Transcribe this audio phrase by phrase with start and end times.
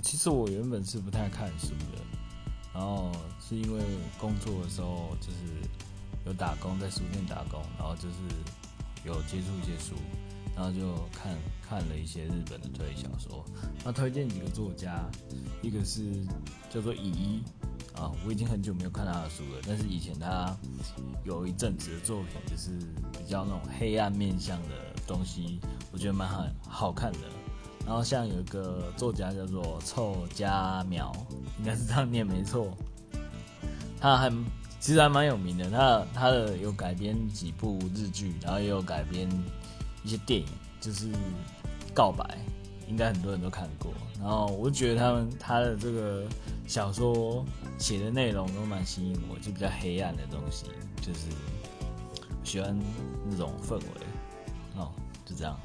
[0.00, 2.02] 其实我原本是不太看书的，
[2.72, 3.82] 然后是因为
[4.18, 5.68] 工作的时候就是
[6.26, 8.16] 有打工，在书店打工，然后就是
[9.04, 9.94] 有接触一些书，
[10.54, 13.44] 然后就看看了一些日本的推理小说。
[13.84, 15.04] 那推荐几个作家，
[15.62, 16.24] 一个是
[16.70, 17.42] 叫做乙一
[17.94, 20.56] 啊，我已经很久没有看他的书了，但是以前他
[21.24, 22.78] 有一阵子的作品就是
[23.12, 25.60] 比较那种黑暗面向的东西，
[25.92, 27.18] 我觉得蛮好好看的。
[27.88, 31.10] 然后像有一个作家叫做臭家苗，
[31.58, 32.68] 应该是这样念没错。
[33.98, 34.30] 他还
[34.78, 39.26] 其实还蛮有名的，他他的有改编几部日剧，然后也有改编
[40.04, 40.46] 一些电影，
[40.82, 41.06] 就是
[41.94, 42.22] 《告白》，
[42.90, 43.90] 应该很多人都看过。
[44.20, 46.24] 然后我觉得他们他的这个
[46.66, 47.42] 小说
[47.78, 50.66] 写的内容都蛮吸引我，就比较黑暗的东西，
[51.00, 51.20] 就是
[52.44, 52.78] 喜欢
[53.30, 53.82] 那种氛围。
[54.76, 54.92] 哦，
[55.24, 55.58] 就这样。